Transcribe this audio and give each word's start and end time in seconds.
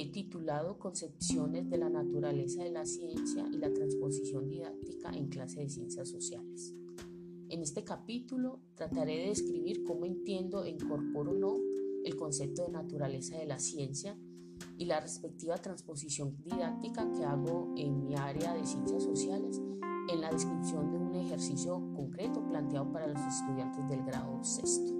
he 0.00 0.06
titulado 0.06 0.78
Concepciones 0.78 1.68
de 1.70 1.78
la 1.78 1.88
naturaleza 1.88 2.62
de 2.62 2.70
la 2.70 2.84
ciencia 2.84 3.46
y 3.52 3.58
la 3.58 3.72
transposición 3.72 4.48
didáctica 4.48 5.10
en 5.10 5.28
clase 5.28 5.60
de 5.60 5.68
ciencias 5.68 6.08
sociales. 6.08 6.74
En 7.48 7.62
este 7.62 7.84
capítulo 7.84 8.60
trataré 8.74 9.18
de 9.18 9.28
describir 9.28 9.84
cómo 9.84 10.06
entiendo 10.06 10.64
e 10.64 10.70
incorporo 10.70 11.32
o 11.32 11.34
no 11.34 11.56
el 12.04 12.16
concepto 12.16 12.62
de 12.62 12.72
naturaleza 12.72 13.38
de 13.38 13.46
la 13.46 13.58
ciencia 13.58 14.18
y 14.76 14.86
la 14.86 15.00
respectiva 15.00 15.56
transposición 15.58 16.36
didáctica 16.42 17.10
que 17.12 17.24
hago 17.24 17.72
en 17.76 18.04
mi 18.04 18.16
área 18.16 18.54
de 18.54 18.66
ciencias 18.66 19.02
sociales 19.02 19.60
en 20.12 20.20
la 20.20 20.30
descripción 20.30 20.90
de 20.90 20.98
un 20.98 21.14
ejercicio 21.14 21.80
concreto 21.94 22.46
planteado 22.46 22.90
para 22.92 23.06
los 23.06 23.20
estudiantes 23.20 23.88
del 23.88 24.04
grado 24.04 24.42
sexto. 24.42 24.92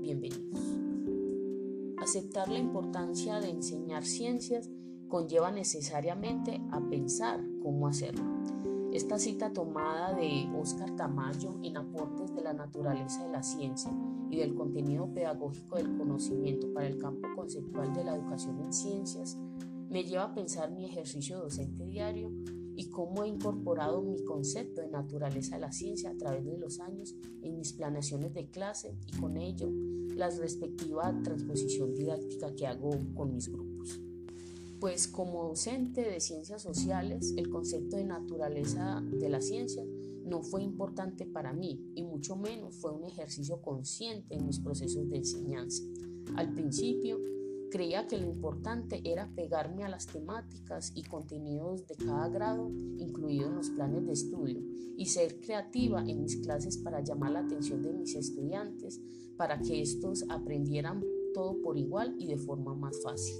Bienvenidos. 0.00 0.95
Aceptar 2.06 2.48
la 2.48 2.60
importancia 2.60 3.40
de 3.40 3.50
enseñar 3.50 4.04
ciencias 4.04 4.70
conlleva 5.08 5.50
necesariamente 5.50 6.60
a 6.70 6.80
pensar 6.88 7.44
cómo 7.60 7.88
hacerlo. 7.88 8.22
Esta 8.92 9.18
cita 9.18 9.52
tomada 9.52 10.14
de 10.14 10.48
Oscar 10.56 10.94
Tamayo 10.94 11.58
en 11.64 11.76
Aportes 11.76 12.32
de 12.32 12.42
la 12.42 12.52
Naturaleza 12.52 13.24
de 13.24 13.32
la 13.32 13.42
Ciencia 13.42 13.90
y 14.30 14.36
del 14.36 14.54
contenido 14.54 15.12
pedagógico 15.12 15.78
del 15.78 15.98
conocimiento 15.98 16.72
para 16.72 16.86
el 16.86 16.96
campo 16.96 17.26
conceptual 17.34 17.92
de 17.92 18.04
la 18.04 18.14
educación 18.14 18.60
en 18.60 18.72
ciencias 18.72 19.36
me 19.88 20.04
lleva 20.04 20.26
a 20.26 20.34
pensar 20.34 20.70
mi 20.70 20.84
ejercicio 20.84 21.40
docente 21.40 21.84
diario 21.86 22.30
y 22.76 22.88
cómo 22.88 23.24
he 23.24 23.28
incorporado 23.28 24.00
mi 24.00 24.22
concepto 24.22 24.80
de 24.80 24.90
naturaleza 24.90 25.56
de 25.56 25.62
la 25.62 25.72
ciencia 25.72 26.10
a 26.10 26.16
través 26.16 26.44
de 26.44 26.56
los 26.56 26.78
años 26.78 27.16
en 27.42 27.58
mis 27.58 27.72
planeaciones 27.72 28.32
de 28.32 28.48
clase 28.48 28.96
y 29.08 29.18
con 29.18 29.36
ello 29.36 29.68
la 30.16 30.30
respectiva 30.30 31.14
transposición 31.22 31.94
didáctica 31.94 32.54
que 32.54 32.66
hago 32.66 32.90
con 33.14 33.34
mis 33.34 33.48
grupos. 33.48 34.00
Pues 34.80 35.08
como 35.08 35.44
docente 35.48 36.02
de 36.02 36.20
ciencias 36.20 36.62
sociales, 36.62 37.34
el 37.36 37.48
concepto 37.48 37.96
de 37.96 38.04
naturaleza 38.04 39.02
de 39.02 39.28
la 39.28 39.40
ciencia 39.40 39.84
no 40.24 40.42
fue 40.42 40.62
importante 40.62 41.24
para 41.24 41.52
mí 41.52 41.80
y 41.94 42.02
mucho 42.02 42.36
menos 42.36 42.74
fue 42.76 42.92
un 42.92 43.04
ejercicio 43.04 43.62
consciente 43.62 44.34
en 44.34 44.46
mis 44.46 44.58
procesos 44.58 45.08
de 45.08 45.18
enseñanza. 45.18 45.82
Al 46.34 46.52
principio 46.52 47.20
creía 47.70 48.06
que 48.06 48.18
lo 48.18 48.26
importante 48.26 49.00
era 49.04 49.28
pegarme 49.34 49.84
a 49.84 49.88
las 49.88 50.06
temáticas 50.06 50.92
y 50.94 51.02
contenidos 51.02 51.86
de 51.86 51.96
cada 51.96 52.28
grado 52.28 52.70
incluidos 52.98 53.48
en 53.48 53.56
los 53.56 53.70
planes 53.70 54.06
de 54.06 54.12
estudio 54.12 54.62
y 54.96 55.06
ser 55.06 55.40
creativa 55.40 56.02
en 56.06 56.22
mis 56.22 56.36
clases 56.36 56.78
para 56.78 57.00
llamar 57.00 57.32
la 57.32 57.40
atención 57.40 57.82
de 57.82 57.92
mis 57.92 58.14
estudiantes 58.14 59.00
para 59.36 59.60
que 59.60 59.82
estos 59.82 60.24
aprendieran 60.28 61.02
todo 61.34 61.60
por 61.60 61.76
igual 61.76 62.14
y 62.18 62.26
de 62.28 62.38
forma 62.38 62.74
más 62.74 63.02
fácil. 63.02 63.36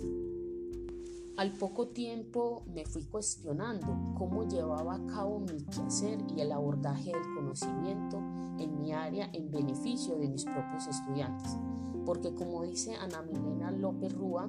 Al 1.37 1.53
poco 1.53 1.89
tiempo 1.89 2.63
me 2.75 2.87
fui 2.87 3.05
cuestionando 3.05 4.15
cómo 4.17 4.49
llevaba 4.49 4.95
a 4.95 5.07
cabo 5.07 5.41
mi 5.41 5.63
quehacer 5.65 6.19
y 6.35 6.41
el 6.41 6.51
abordaje 6.51 7.13
del 7.13 7.35
conocimiento 7.35 8.19
en 8.59 8.79
mi 8.79 8.93
área 8.93 9.29
en 9.35 9.51
beneficio 9.51 10.17
de 10.17 10.29
mis 10.29 10.45
propios 10.45 10.87
estudiantes. 10.87 11.59
Porque 12.07 12.33
como 12.33 12.63
dice 12.63 12.95
Ana 12.95 13.21
Milena 13.23 13.71
López 13.73 14.15
Rúa, 14.15 14.49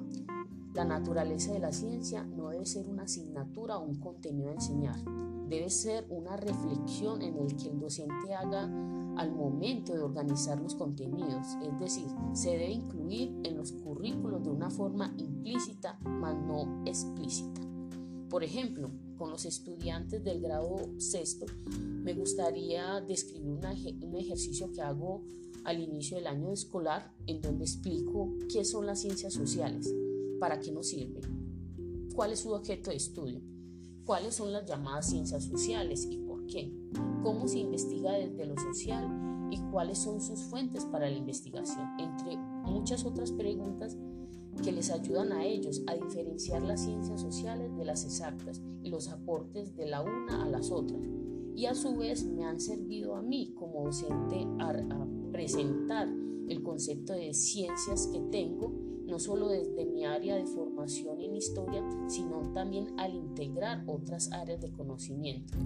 la 0.74 0.84
naturaleza 0.84 1.52
de 1.52 1.58
la 1.58 1.72
ciencia 1.72 2.22
no 2.22 2.50
debe 2.50 2.64
ser 2.64 2.88
una 2.88 3.02
asignatura 3.02 3.78
o 3.78 3.84
un 3.84 3.96
contenido 3.96 4.50
a 4.50 4.54
enseñar, 4.54 4.96
debe 5.48 5.68
ser 5.68 6.06
una 6.08 6.36
reflexión 6.36 7.20
en 7.20 7.36
el 7.36 7.56
que 7.56 7.70
el 7.70 7.80
docente 7.80 8.32
haga 8.32 8.62
al 9.16 9.32
momento 9.32 9.92
de 9.92 10.02
organizar 10.02 10.60
los 10.60 10.76
contenidos, 10.76 11.56
es 11.60 11.80
decir, 11.80 12.06
se 12.32 12.50
debe 12.50 12.70
incluir 12.70 13.40
en 13.42 13.56
los 13.56 13.72
currículos 13.72 14.44
de 14.44 14.50
una 14.50 14.70
forma 14.70 15.12
implícita, 15.18 15.98
mas 16.04 16.36
no 16.36 16.84
explícita. 16.86 17.60
Por 18.30 18.44
ejemplo, 18.44 18.90
con 19.16 19.30
los 19.30 19.44
estudiantes 19.46 20.22
del 20.22 20.40
grado 20.40 20.76
sexto, 20.98 21.46
me 21.68 22.14
gustaría 22.14 23.00
describir 23.00 23.58
un 24.02 24.16
ejercicio 24.16 24.70
que 24.70 24.82
hago 24.82 25.24
al 25.64 25.80
inicio 25.80 26.16
del 26.16 26.26
año 26.26 26.52
escolar, 26.52 27.12
en 27.26 27.40
donde 27.40 27.64
explico 27.64 28.34
qué 28.52 28.64
son 28.64 28.86
las 28.86 29.00
ciencias 29.00 29.34
sociales, 29.34 29.94
para 30.40 30.60
qué 30.60 30.72
nos 30.72 30.88
sirven, 30.88 31.22
cuál 32.14 32.32
es 32.32 32.40
su 32.40 32.52
objeto 32.52 32.90
de 32.90 32.96
estudio, 32.96 33.40
cuáles 34.04 34.34
son 34.34 34.52
las 34.52 34.66
llamadas 34.66 35.10
ciencias 35.10 35.44
sociales 35.44 36.06
y 36.10 36.18
por 36.18 36.46
qué 36.46 36.72
cómo 37.22 37.48
se 37.48 37.58
investiga 37.58 38.12
desde 38.12 38.46
lo 38.46 38.56
social 38.56 39.48
y 39.50 39.58
cuáles 39.70 39.98
son 39.98 40.20
sus 40.20 40.40
fuentes 40.44 40.84
para 40.84 41.10
la 41.10 41.16
investigación, 41.16 41.86
entre 41.98 42.36
muchas 42.36 43.04
otras 43.04 43.32
preguntas 43.32 43.96
que 44.62 44.72
les 44.72 44.90
ayudan 44.90 45.32
a 45.32 45.44
ellos 45.44 45.82
a 45.86 45.94
diferenciar 45.94 46.62
las 46.62 46.82
ciencias 46.82 47.20
sociales 47.20 47.74
de 47.76 47.84
las 47.84 48.04
exactas 48.04 48.60
y 48.82 48.90
los 48.90 49.08
aportes 49.08 49.76
de 49.76 49.86
la 49.86 50.02
una 50.02 50.42
a 50.42 50.48
las 50.48 50.70
otras. 50.70 51.00
Y 51.54 51.66
a 51.66 51.74
su 51.74 51.96
vez 51.96 52.24
me 52.24 52.44
han 52.44 52.60
servido 52.60 53.16
a 53.16 53.22
mí 53.22 53.52
como 53.56 53.84
docente 53.84 54.46
a, 54.58 54.72
presentar 55.38 56.08
el 56.48 56.64
concepto 56.64 57.12
de 57.12 57.32
ciencias 57.32 58.08
que 58.08 58.18
tengo, 58.32 58.72
no 59.06 59.20
solo 59.20 59.46
desde 59.46 59.84
mi 59.84 60.04
área 60.04 60.34
de 60.34 60.46
formación 60.46 61.20
en 61.20 61.36
historia, 61.36 61.80
sino 62.08 62.52
también 62.52 62.88
al 62.98 63.14
integrar 63.14 63.84
otras 63.86 64.32
áreas 64.32 64.60
de 64.60 64.72
conocimiento. 64.72 65.56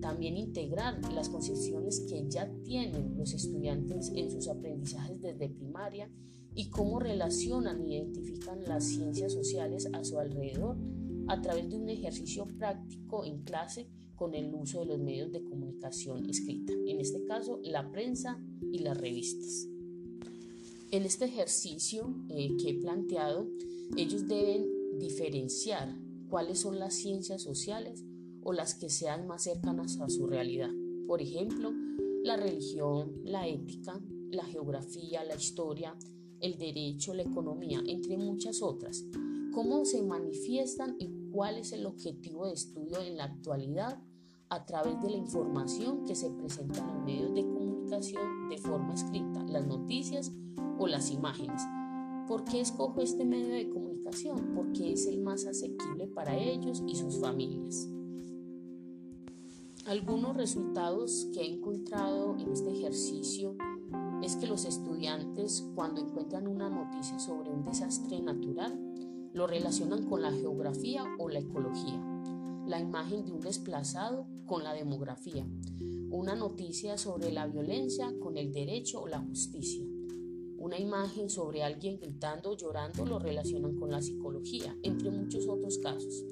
También 0.00 0.36
integrar 0.36 1.00
las 1.14 1.28
concepciones 1.28 2.00
que 2.08 2.28
ya 2.28 2.50
tienen 2.64 3.16
los 3.16 3.34
estudiantes 3.34 4.10
en 4.16 4.32
sus 4.32 4.48
aprendizajes 4.48 5.20
desde 5.20 5.48
primaria 5.48 6.10
y 6.56 6.68
cómo 6.68 6.98
relacionan 6.98 7.80
e 7.82 7.98
identifican 7.98 8.64
las 8.64 8.82
ciencias 8.82 9.32
sociales 9.32 9.88
a 9.92 10.02
su 10.02 10.18
alrededor 10.18 10.76
a 11.28 11.40
través 11.40 11.70
de 11.70 11.76
un 11.76 11.88
ejercicio 11.88 12.46
práctico 12.46 13.24
en 13.24 13.44
clase 13.44 13.88
con 14.18 14.34
el 14.34 14.52
uso 14.52 14.80
de 14.80 14.86
los 14.86 14.98
medios 14.98 15.32
de 15.32 15.42
comunicación 15.42 16.28
escrita, 16.28 16.72
en 16.72 17.00
este 17.00 17.24
caso 17.24 17.60
la 17.62 17.90
prensa 17.90 18.42
y 18.72 18.80
las 18.80 18.98
revistas. 18.98 19.68
En 20.90 21.04
este 21.04 21.26
ejercicio 21.26 22.14
eh, 22.28 22.56
que 22.58 22.70
he 22.70 22.74
planteado, 22.74 23.46
ellos 23.96 24.26
deben 24.26 24.98
diferenciar 24.98 25.94
cuáles 26.28 26.60
son 26.60 26.78
las 26.78 26.94
ciencias 26.94 27.42
sociales 27.42 28.04
o 28.42 28.52
las 28.52 28.74
que 28.74 28.88
sean 28.88 29.26
más 29.26 29.44
cercanas 29.44 29.98
a 30.00 30.08
su 30.08 30.26
realidad. 30.26 30.70
Por 31.06 31.22
ejemplo, 31.22 31.72
la 32.22 32.36
religión, 32.36 33.20
la 33.24 33.46
ética, 33.46 34.00
la 34.30 34.44
geografía, 34.44 35.24
la 35.24 35.36
historia, 35.36 35.94
el 36.40 36.58
derecho, 36.58 37.14
la 37.14 37.22
economía, 37.22 37.82
entre 37.86 38.16
muchas 38.16 38.62
otras. 38.62 39.04
¿Cómo 39.52 39.84
se 39.84 40.02
manifiestan 40.02 40.96
y 40.98 41.08
cuál 41.38 41.56
es 41.56 41.72
el 41.72 41.86
objetivo 41.86 42.48
de 42.48 42.54
estudio 42.54 43.00
en 43.00 43.16
la 43.16 43.22
actualidad 43.22 44.02
a 44.48 44.66
través 44.66 45.00
de 45.00 45.10
la 45.10 45.18
información 45.18 46.04
que 46.04 46.16
se 46.16 46.30
presenta 46.30 46.80
en 46.80 46.86
los 46.88 47.04
medios 47.04 47.32
de 47.32 47.42
comunicación 47.42 48.48
de 48.48 48.58
forma 48.58 48.92
escrita, 48.92 49.44
las 49.44 49.64
noticias 49.64 50.32
o 50.80 50.88
las 50.88 51.12
imágenes? 51.12 51.62
¿Por 52.26 52.42
qué 52.42 52.60
escojo 52.60 53.00
este 53.02 53.24
medio 53.24 53.54
de 53.54 53.70
comunicación? 53.70 54.52
Porque 54.56 54.92
es 54.94 55.06
el 55.06 55.20
más 55.20 55.46
asequible 55.46 56.08
para 56.08 56.36
ellos 56.36 56.82
y 56.88 56.96
sus 56.96 57.20
familias. 57.20 57.88
Algunos 59.86 60.36
resultados 60.36 61.28
que 61.32 61.42
he 61.42 61.54
encontrado 61.54 62.36
en 62.36 62.50
este 62.50 62.72
ejercicio 62.72 63.54
es 64.24 64.34
que 64.34 64.48
los 64.48 64.64
estudiantes 64.64 65.64
cuando 65.76 66.00
encuentran 66.00 66.48
una 66.48 66.68
noticia 66.68 67.20
sobre 67.20 67.52
un 67.52 67.62
desastre 67.62 68.20
natural 68.20 68.87
lo 69.38 69.46
relacionan 69.46 70.04
con 70.04 70.20
la 70.20 70.32
geografía 70.32 71.04
o 71.16 71.28
la 71.28 71.38
ecología, 71.38 72.02
la 72.66 72.80
imagen 72.80 73.24
de 73.24 73.30
un 73.30 73.38
desplazado 73.38 74.26
con 74.46 74.64
la 74.64 74.74
demografía, 74.74 75.46
una 76.10 76.34
noticia 76.34 76.98
sobre 76.98 77.30
la 77.30 77.46
violencia 77.46 78.12
con 78.18 78.36
el 78.36 78.50
derecho 78.50 79.00
o 79.00 79.06
la 79.06 79.20
justicia, 79.20 79.86
una 80.56 80.76
imagen 80.76 81.30
sobre 81.30 81.62
alguien 81.62 82.00
gritando 82.00 82.50
o 82.50 82.56
llorando 82.56 83.06
lo 83.06 83.20
relacionan 83.20 83.76
con 83.76 83.92
la 83.92 84.02
psicología, 84.02 84.76
entre 84.82 85.12
muchos 85.12 85.46
otros 85.46 85.78
casos. 85.78 86.24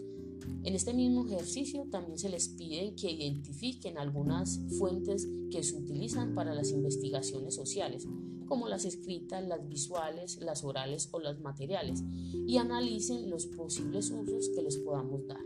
En 0.62 0.74
este 0.74 0.92
mismo 0.92 1.26
ejercicio 1.26 1.86
también 1.90 2.18
se 2.18 2.28
les 2.28 2.48
pide 2.48 2.94
que 2.94 3.10
identifiquen 3.10 3.98
algunas 3.98 4.60
fuentes 4.78 5.28
que 5.50 5.62
se 5.62 5.76
utilizan 5.76 6.34
para 6.34 6.54
las 6.54 6.70
investigaciones 6.70 7.54
sociales, 7.54 8.06
como 8.46 8.68
las 8.68 8.84
escritas, 8.84 9.46
las 9.46 9.68
visuales, 9.68 10.40
las 10.40 10.64
orales 10.64 11.08
o 11.12 11.20
las 11.20 11.40
materiales, 11.40 12.02
y 12.46 12.56
analicen 12.56 13.30
los 13.30 13.46
posibles 13.46 14.10
usos 14.10 14.48
que 14.50 14.62
les 14.62 14.76
podamos 14.78 15.26
dar. 15.26 15.40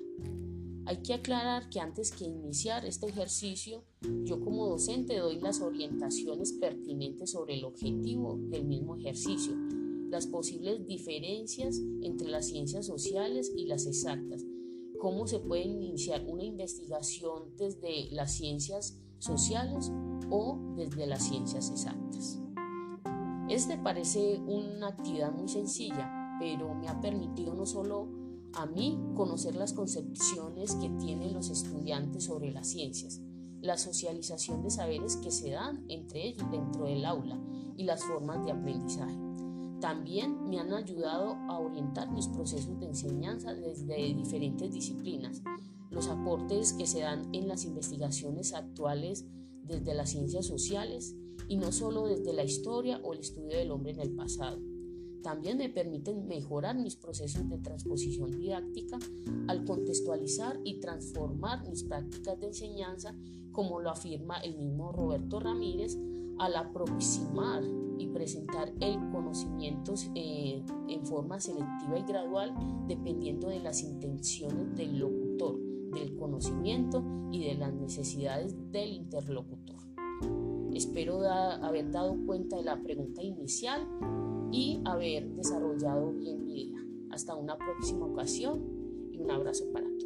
Hay 0.86 1.02
que 1.02 1.14
aclarar 1.14 1.68
que 1.68 1.80
antes 1.80 2.10
que 2.10 2.24
iniciar 2.24 2.84
este 2.84 3.06
ejercicio, 3.06 3.84
yo 4.24 4.40
como 4.40 4.66
docente 4.66 5.18
doy 5.18 5.38
las 5.38 5.60
orientaciones 5.60 6.52
pertinentes 6.54 7.30
sobre 7.30 7.54
el 7.54 7.64
objetivo 7.64 8.38
del 8.48 8.64
mismo 8.64 8.96
ejercicio, 8.96 9.54
las 10.10 10.26
posibles 10.26 10.86
diferencias 10.86 11.80
entre 12.02 12.28
las 12.28 12.46
ciencias 12.48 12.86
sociales 12.86 13.52
y 13.54 13.66
las 13.66 13.86
exactas, 13.86 14.44
cómo 15.00 15.26
se 15.26 15.40
puede 15.40 15.62
iniciar 15.62 16.22
una 16.26 16.44
investigación 16.44 17.56
desde 17.56 18.10
las 18.12 18.32
ciencias 18.32 19.00
sociales 19.18 19.90
o 20.30 20.58
desde 20.76 21.06
las 21.06 21.24
ciencias 21.24 21.70
exactas. 21.70 22.38
Este 23.48 23.76
parece 23.78 24.38
una 24.46 24.88
actividad 24.88 25.32
muy 25.32 25.48
sencilla, 25.48 26.36
pero 26.38 26.74
me 26.74 26.88
ha 26.88 27.00
permitido 27.00 27.54
no 27.54 27.66
solo 27.66 28.20
A 28.52 28.66
mí, 28.66 28.98
conocer 29.14 29.54
las 29.54 29.72
concepciones 29.72 30.74
que 30.74 30.90
tienen 30.98 31.32
los 31.32 31.50
estudiantes 31.50 32.24
sobre 32.24 32.50
las 32.50 32.66
ciencias, 32.66 33.20
la 33.60 33.78
socialización 33.78 34.64
de 34.64 34.70
saberes 34.70 35.16
que 35.18 35.30
se 35.30 35.50
dan 35.50 35.84
entre 35.88 36.26
ellos 36.26 36.50
dentro 36.50 36.86
del 36.86 37.04
aula 37.04 37.38
y 37.76 37.84
las 37.84 38.02
formas 38.02 38.44
de 38.44 38.50
aprendizaje. 38.50 39.29
También 39.80 40.48
me 40.48 40.58
han 40.58 40.72
ayudado 40.74 41.36
a 41.48 41.58
orientar 41.58 42.10
mis 42.10 42.28
procesos 42.28 42.78
de 42.78 42.86
enseñanza 42.86 43.54
desde 43.54 44.14
diferentes 44.14 44.72
disciplinas, 44.72 45.42
los 45.90 46.08
aportes 46.08 46.74
que 46.74 46.86
se 46.86 47.00
dan 47.00 47.34
en 47.34 47.48
las 47.48 47.64
investigaciones 47.64 48.52
actuales 48.52 49.24
desde 49.62 49.94
las 49.94 50.10
ciencias 50.10 50.46
sociales 50.46 51.16
y 51.48 51.56
no 51.56 51.72
solo 51.72 52.06
desde 52.06 52.32
la 52.34 52.44
historia 52.44 53.00
o 53.02 53.14
el 53.14 53.20
estudio 53.20 53.56
del 53.56 53.70
hombre 53.70 53.92
en 53.92 54.00
el 54.00 54.14
pasado. 54.14 54.60
También 55.22 55.58
me 55.58 55.68
permiten 55.68 56.26
mejorar 56.26 56.76
mis 56.76 56.96
procesos 56.96 57.48
de 57.48 57.58
transposición 57.58 58.30
didáctica 58.30 58.98
al 59.48 59.64
contextualizar 59.64 60.60
y 60.64 60.80
transformar 60.80 61.66
mis 61.68 61.84
prácticas 61.84 62.38
de 62.38 62.48
enseñanza, 62.48 63.14
como 63.52 63.80
lo 63.80 63.90
afirma 63.90 64.38
el 64.40 64.56
mismo 64.56 64.92
Roberto 64.92 65.40
Ramírez, 65.40 65.98
al 66.38 66.56
aproximar 66.56 67.62
y 68.00 68.06
presentar 68.06 68.72
el 68.80 68.98
conocimiento 69.10 69.92
eh, 70.14 70.62
en 70.88 71.06
forma 71.06 71.38
selectiva 71.38 71.98
y 71.98 72.02
gradual 72.02 72.54
dependiendo 72.88 73.48
de 73.48 73.60
las 73.60 73.82
intenciones 73.82 74.74
del 74.74 74.98
locutor, 74.98 75.58
del 75.92 76.16
conocimiento 76.16 77.04
y 77.30 77.44
de 77.44 77.54
las 77.56 77.74
necesidades 77.74 78.56
del 78.72 78.94
interlocutor. 78.94 79.76
Espero 80.72 81.20
haber 81.28 81.90
dado 81.90 82.16
cuenta 82.24 82.56
de 82.56 82.62
la 82.62 82.80
pregunta 82.82 83.22
inicial 83.22 83.86
y 84.50 84.80
haber 84.84 85.28
desarrollado 85.34 86.12
bien 86.12 86.46
mi 86.46 86.62
idea. 86.62 86.80
Hasta 87.10 87.34
una 87.34 87.58
próxima 87.58 88.06
ocasión 88.06 88.62
y 89.12 89.18
un 89.18 89.30
abrazo 89.30 89.64
para 89.72 89.86
todos. 89.86 89.99